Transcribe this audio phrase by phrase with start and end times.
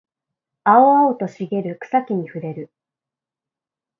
[0.63, 2.71] 青々と茂る草木に触れる